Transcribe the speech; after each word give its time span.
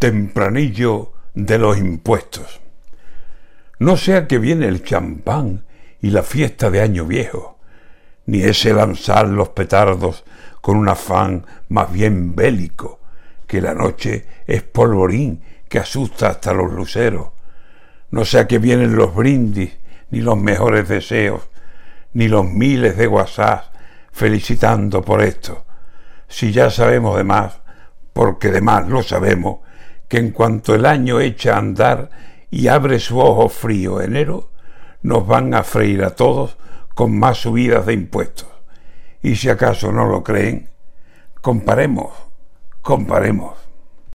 tempranillo 0.00 1.12
de 1.34 1.58
los 1.58 1.76
impuestos. 1.76 2.60
No 3.78 3.98
sea 3.98 4.26
que 4.26 4.38
viene 4.38 4.66
el 4.66 4.82
champán 4.82 5.66
y 6.00 6.10
la 6.10 6.22
fiesta 6.22 6.70
de 6.70 6.80
Año 6.80 7.04
Viejo, 7.04 7.58
ni 8.24 8.42
ese 8.42 8.72
lanzar 8.72 9.28
los 9.28 9.50
petardos 9.50 10.24
con 10.62 10.78
un 10.78 10.88
afán 10.88 11.44
más 11.68 11.92
bien 11.92 12.34
bélico, 12.34 13.00
que 13.46 13.60
la 13.60 13.74
noche 13.74 14.24
es 14.46 14.62
polvorín 14.62 15.42
que 15.68 15.78
asusta 15.78 16.28
hasta 16.28 16.54
los 16.54 16.72
luceros. 16.72 17.28
No 18.10 18.24
sea 18.24 18.48
que 18.48 18.58
vienen 18.58 18.96
los 18.96 19.14
brindis, 19.14 19.76
ni 20.10 20.22
los 20.22 20.38
mejores 20.38 20.88
deseos, 20.88 21.42
ni 22.14 22.26
los 22.26 22.46
miles 22.46 22.96
de 22.96 23.06
WhatsApp 23.06 23.64
felicitando 24.12 25.02
por 25.02 25.22
esto. 25.22 25.66
Si 26.26 26.52
ya 26.52 26.70
sabemos 26.70 27.18
de 27.18 27.24
más, 27.24 27.60
porque 28.14 28.50
de 28.50 28.62
más 28.62 28.88
lo 28.88 29.02
sabemos, 29.02 29.60
que 30.10 30.18
en 30.18 30.32
cuanto 30.32 30.74
el 30.74 30.86
año 30.86 31.20
echa 31.20 31.54
a 31.54 31.58
andar 31.58 32.10
y 32.50 32.66
abre 32.66 32.98
su 32.98 33.20
ojo 33.20 33.48
frío 33.48 34.00
enero, 34.00 34.50
nos 35.02 35.24
van 35.24 35.54
a 35.54 35.62
freír 35.62 36.02
a 36.02 36.16
todos 36.16 36.58
con 36.96 37.16
más 37.16 37.38
subidas 37.38 37.86
de 37.86 37.92
impuestos. 37.92 38.48
Y 39.22 39.36
si 39.36 39.48
acaso 39.48 39.92
no 39.92 40.06
lo 40.06 40.24
creen, 40.24 40.68
comparemos, 41.40 42.10
comparemos. 42.82 43.59